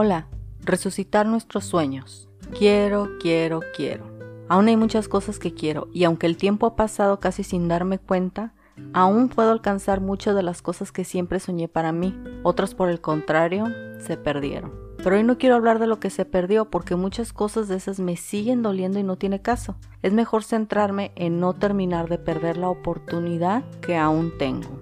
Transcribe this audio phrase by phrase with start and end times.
[0.00, 0.28] Hola,
[0.60, 2.28] resucitar nuestros sueños.
[2.56, 4.04] Quiero, quiero, quiero.
[4.48, 7.98] Aún hay muchas cosas que quiero y aunque el tiempo ha pasado casi sin darme
[7.98, 8.54] cuenta,
[8.92, 12.16] aún puedo alcanzar muchas de las cosas que siempre soñé para mí.
[12.44, 13.64] Otras por el contrario,
[13.98, 14.70] se perdieron.
[14.98, 17.98] Pero hoy no quiero hablar de lo que se perdió porque muchas cosas de esas
[17.98, 19.74] me siguen doliendo y no tiene caso.
[20.02, 24.80] Es mejor centrarme en no terminar de perder la oportunidad que aún tengo.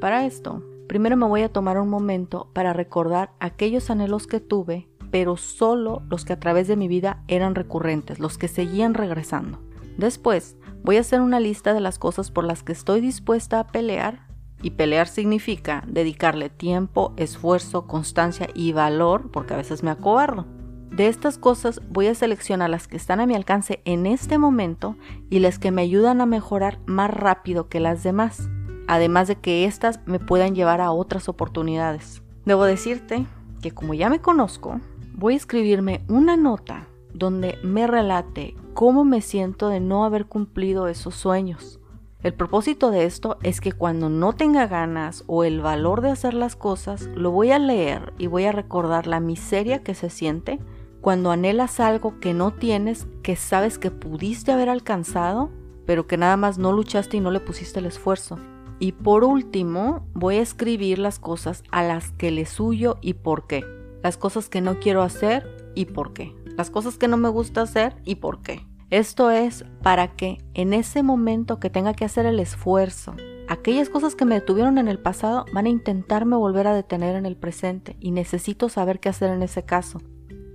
[0.00, 4.88] Para esto, Primero me voy a tomar un momento para recordar aquellos anhelos que tuve,
[5.10, 9.60] pero solo los que a través de mi vida eran recurrentes, los que seguían regresando.
[9.96, 13.66] Después voy a hacer una lista de las cosas por las que estoy dispuesta a
[13.68, 14.26] pelear,
[14.60, 20.46] y pelear significa dedicarle tiempo, esfuerzo, constancia y valor, porque a veces me acobardo.
[20.90, 24.96] De estas cosas voy a seleccionar las que están a mi alcance en este momento
[25.28, 28.48] y las que me ayudan a mejorar más rápido que las demás
[28.86, 32.22] además de que éstas me puedan llevar a otras oportunidades.
[32.44, 33.26] Debo decirte
[33.62, 34.80] que como ya me conozco,
[35.14, 40.88] voy a escribirme una nota donde me relate cómo me siento de no haber cumplido
[40.88, 41.80] esos sueños.
[42.22, 46.32] El propósito de esto es que cuando no tenga ganas o el valor de hacer
[46.32, 50.58] las cosas, lo voy a leer y voy a recordar la miseria que se siente
[51.02, 55.50] cuando anhelas algo que no tienes, que sabes que pudiste haber alcanzado,
[55.84, 58.38] pero que nada más no luchaste y no le pusiste el esfuerzo.
[58.84, 63.46] Y por último, voy a escribir las cosas a las que le suyo y por
[63.46, 63.64] qué.
[64.02, 66.36] Las cosas que no quiero hacer y por qué.
[66.58, 68.66] Las cosas que no me gusta hacer y por qué.
[68.90, 73.14] Esto es para que en ese momento que tenga que hacer el esfuerzo,
[73.48, 77.24] aquellas cosas que me detuvieron en el pasado van a intentarme volver a detener en
[77.24, 80.02] el presente y necesito saber qué hacer en ese caso.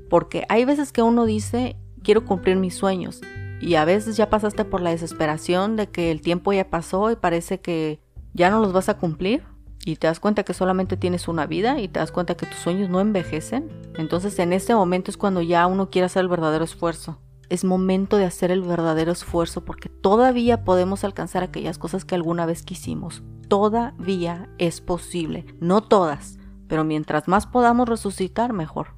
[0.08, 3.21] Porque hay veces que uno dice, quiero cumplir mis sueños
[3.59, 7.16] y a veces ya pasaste por la desesperación de que el tiempo ya pasó y
[7.16, 7.99] parece que
[8.33, 9.44] ya no los vas a cumplir
[9.85, 12.58] y te das cuenta que solamente tienes una vida y te das cuenta que tus
[12.58, 16.64] sueños no envejecen, entonces en este momento es cuando ya uno quiere hacer el verdadero
[16.64, 17.20] esfuerzo.
[17.49, 22.45] Es momento de hacer el verdadero esfuerzo porque todavía podemos alcanzar aquellas cosas que alguna
[22.45, 23.23] vez quisimos.
[23.48, 25.45] Todavía es posible.
[25.59, 26.37] No todas,
[26.67, 28.89] pero mientras más podamos resucitar, mejor.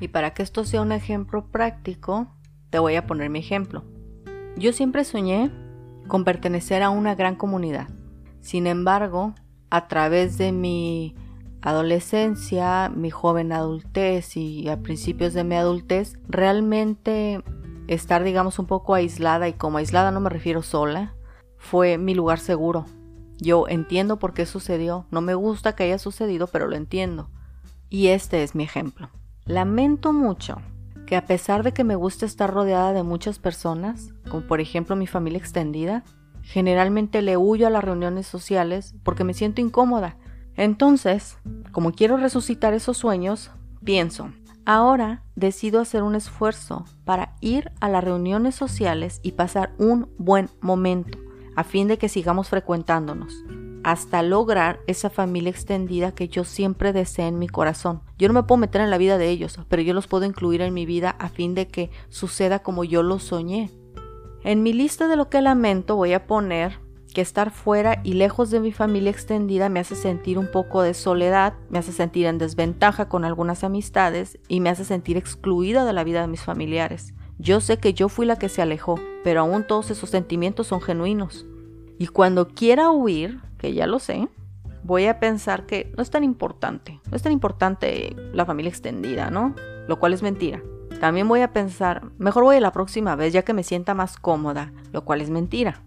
[0.00, 2.34] Y para que esto sea un ejemplo práctico,
[2.70, 3.84] te voy a poner mi ejemplo.
[4.56, 5.52] Yo siempre soñé
[6.08, 7.88] con pertenecer a una gran comunidad
[8.40, 9.34] sin embargo,
[9.70, 11.14] a través de mi
[11.62, 17.42] adolescencia, mi joven adultez y a principios de mi adultez, realmente
[17.86, 21.14] estar, digamos, un poco aislada, y como aislada no me refiero sola,
[21.58, 22.86] fue mi lugar seguro.
[23.38, 27.30] Yo entiendo por qué sucedió, no me gusta que haya sucedido, pero lo entiendo.
[27.88, 29.10] Y este es mi ejemplo.
[29.44, 30.58] Lamento mucho
[31.06, 34.94] que a pesar de que me gusta estar rodeada de muchas personas, como por ejemplo
[34.94, 36.04] mi familia extendida,
[36.42, 40.16] Generalmente le huyo a las reuniones sociales porque me siento incómoda.
[40.56, 41.38] Entonces,
[41.72, 43.50] como quiero resucitar esos sueños,
[43.84, 44.30] pienso,
[44.66, 50.50] ahora decido hacer un esfuerzo para ir a las reuniones sociales y pasar un buen
[50.60, 51.18] momento,
[51.56, 53.34] a fin de que sigamos frecuentándonos,
[53.82, 58.02] hasta lograr esa familia extendida que yo siempre deseé en mi corazón.
[58.18, 60.60] Yo no me puedo meter en la vida de ellos, pero yo los puedo incluir
[60.60, 63.70] en mi vida a fin de que suceda como yo lo soñé.
[64.42, 66.78] En mi lista de lo que lamento voy a poner
[67.12, 70.94] que estar fuera y lejos de mi familia extendida me hace sentir un poco de
[70.94, 75.92] soledad, me hace sentir en desventaja con algunas amistades y me hace sentir excluida de
[75.92, 77.12] la vida de mis familiares.
[77.38, 80.80] Yo sé que yo fui la que se alejó, pero aún todos esos sentimientos son
[80.80, 81.46] genuinos.
[81.98, 84.28] Y cuando quiera huir, que ya lo sé,
[84.84, 89.30] voy a pensar que no es tan importante, no es tan importante la familia extendida,
[89.30, 89.54] ¿no?
[89.86, 90.62] Lo cual es mentira.
[91.00, 94.18] También voy a pensar, mejor voy a la próxima vez ya que me sienta más
[94.18, 95.82] cómoda, lo cual es mentira.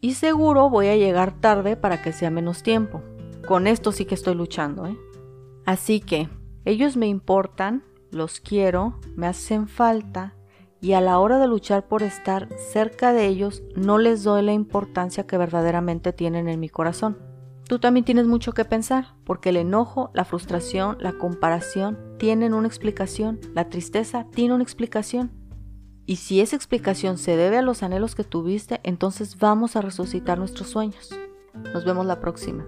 [0.00, 3.02] Y seguro voy a llegar tarde para que sea menos tiempo.
[3.46, 4.96] Con esto sí que estoy luchando, ¿eh?
[5.64, 6.28] Así que,
[6.66, 10.34] ellos me importan, los quiero, me hacen falta,
[10.82, 14.52] y a la hora de luchar por estar cerca de ellos no les doy la
[14.52, 17.18] importancia que verdaderamente tienen en mi corazón.
[17.68, 22.66] Tú también tienes mucho que pensar, porque el enojo, la frustración, la comparación tienen una
[22.66, 25.30] explicación, la tristeza tiene una explicación.
[26.06, 30.38] Y si esa explicación se debe a los anhelos que tuviste, entonces vamos a resucitar
[30.38, 31.10] nuestros sueños.
[31.74, 32.64] Nos vemos la próxima.